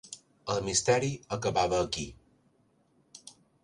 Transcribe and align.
El 0.53 0.63
misteri 0.69 1.11
acabava 1.39 1.85
aquí. 1.85 2.09